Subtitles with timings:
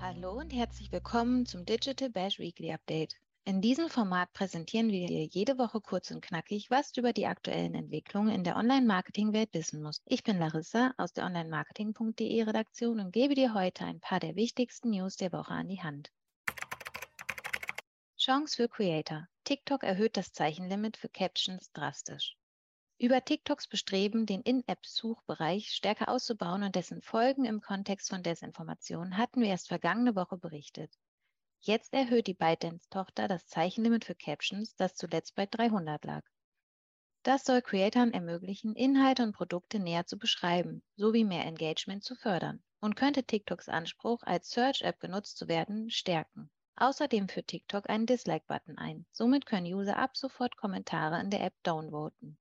[0.00, 3.14] Hallo und herzlich willkommen zum Digital Bash Weekly Update.
[3.44, 7.26] In diesem Format präsentieren wir dir jede Woche kurz und knackig, was du über die
[7.26, 10.02] aktuellen Entwicklungen in der Online-Marketing-Welt wissen musst.
[10.04, 14.90] Ich bin Larissa aus der Online-Marketing.de Redaktion und gebe dir heute ein paar der wichtigsten
[14.90, 16.10] News der Woche an die Hand.
[18.28, 19.26] Chance für Creator.
[19.44, 22.36] TikTok erhöht das Zeichenlimit für Captions drastisch.
[22.98, 29.40] Über TikToks Bestreben, den In-App-Suchbereich stärker auszubauen und dessen Folgen im Kontext von Desinformation hatten
[29.40, 30.92] wir erst vergangene Woche berichtet.
[31.60, 36.22] Jetzt erhöht die ByteDance-Tochter das Zeichenlimit für Captions, das zuletzt bei 300 lag.
[37.22, 42.62] Das soll Creatoren ermöglichen, Inhalte und Produkte näher zu beschreiben, sowie mehr Engagement zu fördern
[42.80, 46.50] und könnte TikToks Anspruch, als Search-App genutzt zu werden, stärken.
[46.80, 49.04] Außerdem führt TikTok einen Dislike-Button ein.
[49.10, 52.38] Somit können User ab sofort Kommentare in der App downvoten.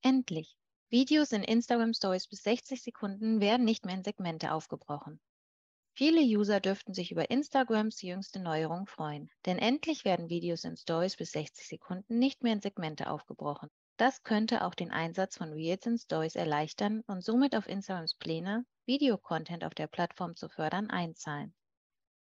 [0.00, 0.56] Endlich!
[0.90, 5.20] Videos in Instagram Stories bis 60 Sekunden werden nicht mehr in Segmente aufgebrochen.
[5.94, 11.16] Viele User dürften sich über Instagrams jüngste Neuerung freuen, denn endlich werden Videos in Stories
[11.16, 13.70] bis 60 Sekunden nicht mehr in Segmente aufgebrochen.
[13.96, 18.64] Das könnte auch den Einsatz von Reels in Stories erleichtern und somit auf Instagrams Pläne,
[18.84, 21.52] Videocontent auf der Plattform zu fördern, einzahlen.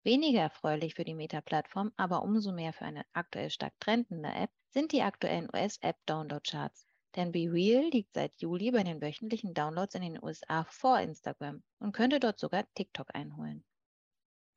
[0.05, 4.91] Weniger erfreulich für die Meta-Plattform, aber umso mehr für eine aktuell stark trendende App, sind
[4.91, 6.85] die aktuellen US-App-Download-Charts.
[7.15, 11.93] Denn BeReal liegt seit Juli bei den wöchentlichen Downloads in den USA vor Instagram und
[11.93, 13.63] könnte dort sogar TikTok einholen.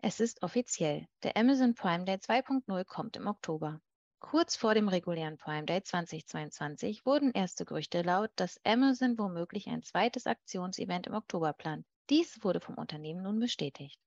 [0.03, 1.07] Es ist offiziell.
[1.23, 3.81] Der Amazon Prime Day 2.0 kommt im Oktober.
[4.19, 9.83] Kurz vor dem regulären Prime Day 2022 wurden erste Gerüchte laut, dass Amazon womöglich ein
[9.83, 11.87] zweites Aktionsevent im Oktober plant.
[12.11, 14.01] Dies wurde vom Unternehmen nun bestätigt.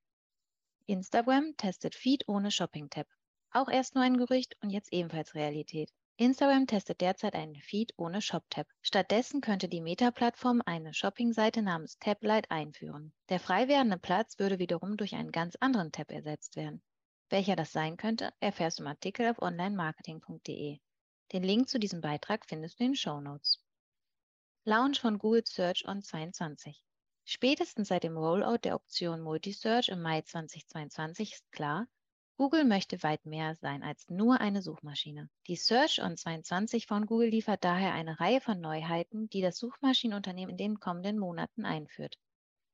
[0.90, 3.06] Instagram testet Feed ohne Shopping-Tab.
[3.52, 5.92] Auch erst nur ein Gerücht und jetzt ebenfalls Realität.
[6.18, 8.66] Instagram testet derzeit einen Feed ohne Shop-Tab.
[8.82, 13.14] Stattdessen könnte die Meta-Plattform eine Shopping-Seite namens Tab-Lite einführen.
[13.30, 16.82] Der frei werdende Platz würde wiederum durch einen ganz anderen Tab ersetzt werden.
[17.30, 20.80] Welcher das sein könnte, erfährst du im Artikel auf onlinemarketing.de.
[21.34, 23.64] Den Link zu diesem Beitrag findest du in den Show Notes.
[24.64, 26.84] Launch von Google Search on 22.
[27.32, 31.88] Spätestens seit dem Rollout der Option Multisearch im Mai 2022 ist klar,
[32.38, 35.30] Google möchte weit mehr sein als nur eine Suchmaschine.
[35.46, 40.54] Die Search on 22 von Google liefert daher eine Reihe von Neuheiten, die das Suchmaschinenunternehmen
[40.54, 42.18] in den kommenden Monaten einführt.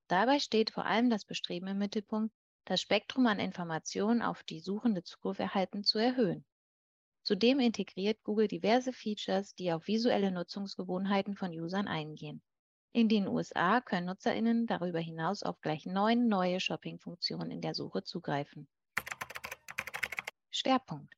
[0.08, 2.34] Dabei steht vor allem das Bestreben im Mittelpunkt,
[2.64, 6.46] das Spektrum an Informationen auf die Suchende Zugriff erhalten zu erhöhen.
[7.24, 12.42] Zudem integriert Google diverse Features, die auf visuelle Nutzungsgewohnheiten von Usern eingehen.
[12.96, 18.04] In den USA können Nutzerinnen darüber hinaus auf gleich neun neue Shopping-Funktionen in der Suche
[18.04, 18.70] zugreifen.
[20.50, 21.14] Schwerpunkt.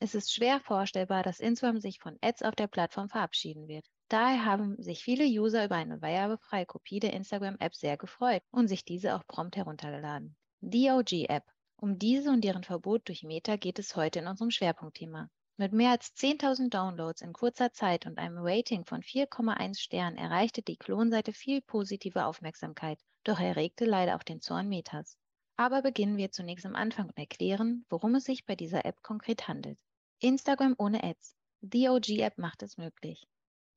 [0.00, 3.86] Es ist schwer vorstellbar, dass Instagram sich von Ads auf der Plattform verabschieden wird.
[4.08, 8.84] Daher haben sich viele User über eine werbefreie Kopie der Instagram-App sehr gefreut und sich
[8.84, 10.34] diese auch prompt heruntergeladen.
[10.60, 11.44] Die OG-App.
[11.76, 15.30] Um diese und deren Verbot durch Meta geht es heute in unserem Schwerpunktthema.
[15.62, 20.60] Mit mehr als 10.000 Downloads in kurzer Zeit und einem Rating von 4,1 Sternen erreichte
[20.60, 25.16] die Klonseite viel positive Aufmerksamkeit, doch erregte leider auch den Zorn Metas.
[25.56, 29.46] Aber beginnen wir zunächst am Anfang und erklären, worum es sich bei dieser App konkret
[29.46, 29.78] handelt.
[30.18, 31.36] Instagram ohne Ads.
[31.60, 33.28] The OG App macht es möglich.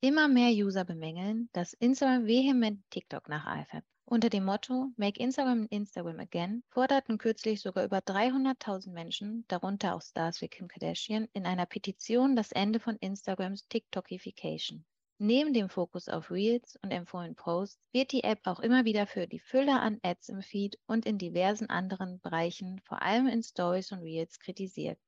[0.01, 3.85] Immer mehr User bemängeln, dass Instagram vehement TikTok nacheifert.
[4.07, 10.01] Unter dem Motto Make Instagram Instagram Again forderten kürzlich sogar über 300.000 Menschen, darunter auch
[10.03, 14.85] Stars wie Kim Kardashian, in einer Petition das Ende von Instagrams TikTokification.
[15.17, 19.25] Neben dem Fokus auf Reels und empfohlenen Posts wird die App auch immer wieder für
[19.25, 23.91] die Fülle an Ads im Feed und in diversen anderen Bereichen, vor allem in Stories
[23.91, 24.99] und Reels, kritisiert.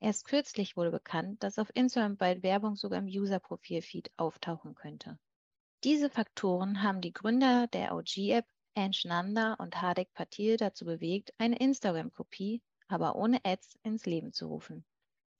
[0.00, 5.20] Erst kürzlich wurde bekannt, dass auf Instagram bald Werbung sogar im User-Profil-Feed auftauchen könnte.
[5.84, 8.44] Diese Faktoren haben die Gründer der OG-App,
[8.74, 14.48] Ansh Nanda und Hardik Patil, dazu bewegt, eine Instagram-Kopie, aber ohne Ads, ins Leben zu
[14.48, 14.84] rufen.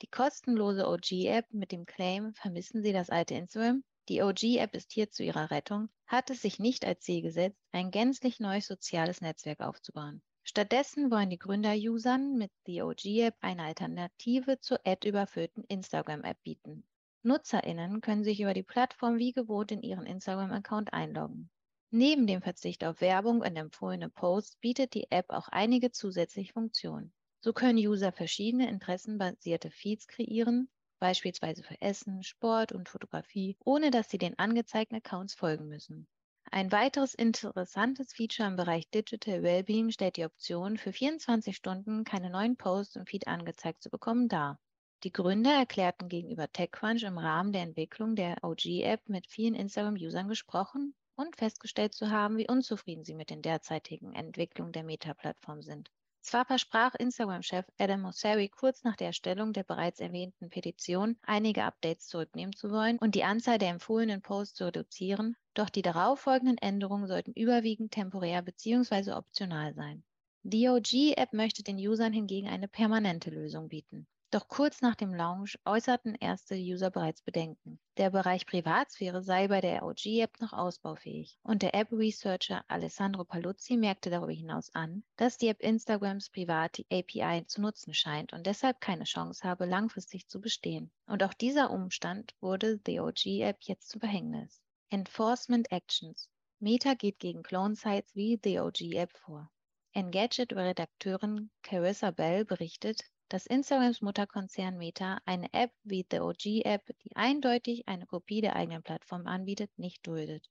[0.01, 3.83] Die kostenlose OG-App mit dem Claim Vermissen Sie das alte Instagram?
[4.09, 7.91] Die OG-App ist hier zu ihrer Rettung, hat es sich nicht als Ziel gesetzt, ein
[7.91, 10.23] gänzlich neues soziales Netzwerk aufzubauen.
[10.45, 16.85] Stattdessen wollen die Gründer-Usern mit The OG-App eine Alternative zur ad-überfüllten Instagram-App bieten.
[17.29, 21.49] NutzerInnen können sich über die Plattform wie gewohnt in ihren Instagram-Account einloggen.
[21.91, 27.13] Neben dem Verzicht auf Werbung und empfohlene Posts bietet die App auch einige zusätzliche Funktionen.
[27.41, 34.11] So können User verschiedene interessenbasierte Feeds kreieren, beispielsweise für Essen, Sport und Fotografie, ohne dass
[34.11, 36.09] sie den angezeigten Accounts folgen müssen.
[36.51, 42.31] Ein weiteres interessantes Feature im Bereich Digital Wellbeing stellt die Option, für 24 Stunden keine
[42.31, 44.59] neuen Posts im Feed angezeigt zu bekommen dar.
[45.05, 50.93] Die Gründer erklärten gegenüber TechCrunch im Rahmen der Entwicklung der OG-App mit vielen Instagram-Usern gesprochen
[51.15, 55.89] und festgestellt zu haben, wie unzufrieden sie mit den derzeitigen Entwicklungen der Meta-Plattform sind.
[56.21, 62.09] Zwar versprach Instagram-Chef Adam Mosseri kurz nach der Erstellung der bereits erwähnten Petition einige Updates
[62.09, 67.07] zurücknehmen zu wollen und die Anzahl der empfohlenen Posts zu reduzieren, doch die darauffolgenden Änderungen
[67.07, 69.13] sollten überwiegend temporär bzw.
[69.13, 70.03] optional sein.
[70.43, 74.09] Die OG-App möchte den Usern hingegen eine permanente Lösung bieten.
[74.31, 77.81] Doch kurz nach dem Launch äußerten erste User bereits Bedenken.
[77.97, 81.39] Der Bereich Privatsphäre sei bei der OG-App noch ausbaufähig.
[81.43, 87.47] Und der App-Researcher Alessandro Paluzzi merkte darüber hinaus an, dass die App Instagrams private API
[87.47, 90.91] zu nutzen scheint und deshalb keine Chance habe, langfristig zu bestehen.
[91.07, 94.61] Und auch dieser Umstand wurde The OG-App jetzt zum Verhängnis.
[94.91, 96.29] Enforcement Actions.
[96.61, 99.51] Meta geht gegen Clone-Sites wie The OG-App vor.
[99.93, 107.15] Engadget-Redakteurin Carissa Bell berichtet, dass Instagrams Mutterkonzern Meta eine App wie The OG App, die
[107.15, 110.49] eindeutig eine Kopie der eigenen Plattform anbietet, nicht duldet.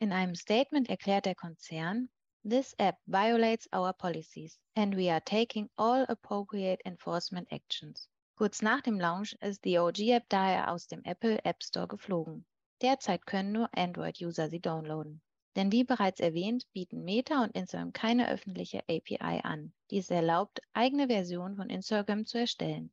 [0.00, 2.08] In einem Statement erklärt der Konzern,
[2.42, 8.08] This app violates our policies and we are taking all appropriate enforcement actions.
[8.34, 12.46] Kurz nach dem Launch ist die OG App daher aus dem Apple App Store geflogen.
[12.80, 15.20] Derzeit können nur Android-User sie downloaden.
[15.56, 20.60] Denn wie bereits erwähnt, bieten Meta und Instagram keine öffentliche API an, die es erlaubt,
[20.72, 22.92] eigene Versionen von Instagram zu erstellen.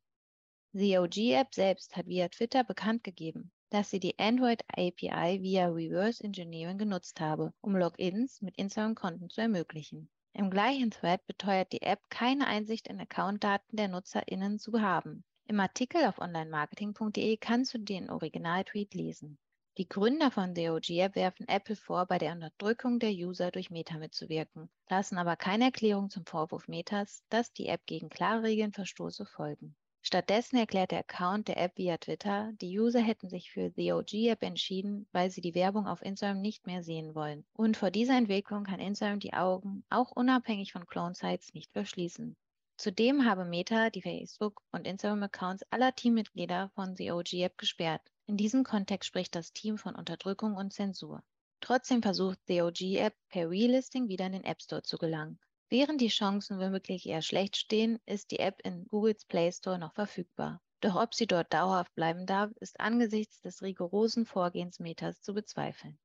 [0.74, 6.24] Die OG-App selbst hat via Twitter bekannt gegeben, dass sie die Android API via Reverse
[6.24, 10.10] Engineering genutzt habe, um Logins mit Instagram-Konten zu ermöglichen.
[10.34, 15.24] Im gleichen Thread beteuert die App keine Einsicht in Accountdaten der NutzerInnen zu haben.
[15.46, 19.40] Im Artikel auf onlinemarketing.de kannst du den Originaltweet lesen.
[19.78, 24.72] Die Gründer von DOG werfen Apple vor, bei der Unterdrückung der User durch Meta mitzuwirken,
[24.90, 29.76] lassen aber keine Erklärung zum Vorwurf Metas, dass die App gegen klare Regeln verstoße, folgen.
[30.02, 34.14] Stattdessen erklärt der Account der App via Twitter, die User hätten sich für The OG
[34.30, 37.46] App entschieden, weil sie die Werbung auf Instagram nicht mehr sehen wollen.
[37.54, 42.36] Und vor dieser Entwicklung kann Instagram die Augen, auch unabhängig von Clone-Sites, nicht verschließen.
[42.80, 48.04] Zudem habe Meta die Facebook- und Instagram-Accounts aller Teammitglieder von The OG App gesperrt.
[48.28, 51.24] In diesem Kontext spricht das Team von Unterdrückung und Zensur.
[51.60, 55.40] Trotzdem versucht the OG-App per Relisting wieder in den App Store zu gelangen.
[55.70, 59.96] Während die Chancen womöglich eher schlecht stehen, ist die App in Googles Play Store noch
[59.96, 60.62] verfügbar.
[60.82, 65.98] Doch ob sie dort dauerhaft bleiben darf, ist angesichts des rigorosen Vorgehens Metas zu bezweifeln.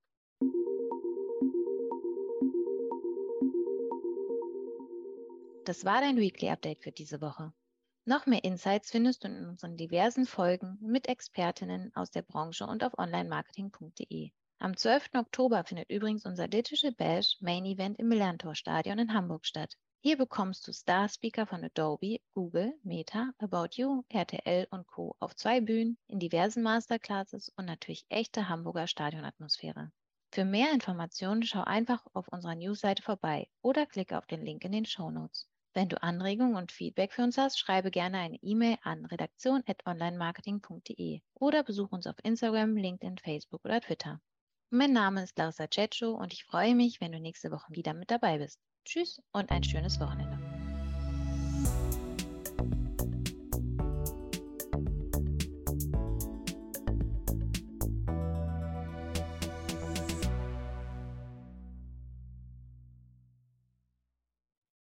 [5.64, 7.52] Das war dein Weekly Update für diese Woche.
[8.04, 12.82] Noch mehr Insights findest du in unseren diversen Folgen mit Expertinnen aus der Branche und
[12.82, 14.32] auf onlinemarketing.de.
[14.58, 15.10] Am 12.
[15.14, 19.76] Oktober findet übrigens unser Digital Bash Main Event im Millantor Stadion in Hamburg statt.
[20.00, 25.14] Hier bekommst du Star-Speaker von Adobe, Google, Meta, About You, RTL und Co.
[25.20, 29.92] auf zwei Bühnen in diversen Masterclasses und natürlich echte Hamburger Stadionatmosphäre.
[30.32, 34.72] Für mehr Informationen schau einfach auf unserer Newsseite vorbei oder klicke auf den Link in
[34.72, 35.46] den Show Notes.
[35.74, 41.62] Wenn du Anregungen und Feedback für uns hast, schreibe gerne eine E-Mail an redaktion.onlinemarketing.de oder
[41.62, 44.20] besuch uns auf Instagram, LinkedIn, Facebook oder Twitter.
[44.70, 48.10] Mein Name ist Larissa Cecco und ich freue mich, wenn du nächste Woche wieder mit
[48.10, 48.60] dabei bist.
[48.84, 50.41] Tschüss und ein schönes Wochenende.